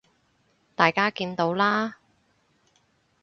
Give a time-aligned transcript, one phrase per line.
[0.75, 1.97] 大家見到啦